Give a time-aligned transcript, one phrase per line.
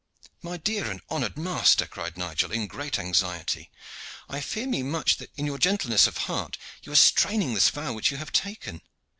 [0.41, 3.69] "My dear and honored master," cried Nigel, in great anxiety,
[4.27, 7.93] "I fear me much that in your gentleness of heart you are straining this vow
[7.93, 8.81] which you have taken.